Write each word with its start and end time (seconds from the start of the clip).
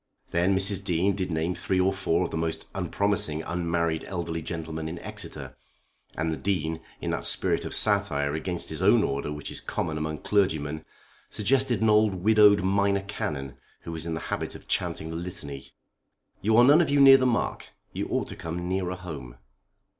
Then 0.31 0.55
Mrs. 0.57 0.83
Dean 0.83 1.15
did 1.15 1.29
name 1.29 1.53
three 1.53 1.79
or 1.79 1.93
four 1.93 2.25
of 2.25 2.31
the 2.31 2.35
most 2.35 2.65
unpromising 2.73 3.43
unmarried 3.43 4.03
elderly 4.05 4.41
gentlemen 4.41 4.87
in 4.89 4.97
Exeter, 4.97 5.55
and 6.17 6.33
the 6.33 6.37
Dean, 6.37 6.81
in 7.01 7.11
that 7.11 7.23
spirit 7.23 7.65
of 7.65 7.75
satire 7.75 8.33
against 8.33 8.69
his 8.69 8.81
own 8.81 9.03
order 9.03 9.31
which 9.31 9.51
is 9.51 9.61
common 9.61 9.99
among 9.99 10.17
clergymen, 10.23 10.85
suggested 11.29 11.81
an 11.83 11.89
old 11.91 12.15
widowed 12.15 12.63
Minor 12.63 13.03
Canon, 13.03 13.57
who 13.81 13.91
was 13.91 14.07
in 14.07 14.15
the 14.15 14.21
habit 14.33 14.55
of 14.55 14.67
chanting 14.67 15.11
the 15.11 15.15
Litany. 15.15 15.69
"You 16.41 16.57
are 16.57 16.63
none 16.65 16.81
of 16.81 16.89
you 16.89 16.99
near 16.99 17.17
the 17.17 17.27
mark. 17.27 17.67
You 17.93 18.07
ought 18.07 18.27
to 18.29 18.35
come 18.35 18.67
nearer 18.67 18.95
home." 18.95 19.37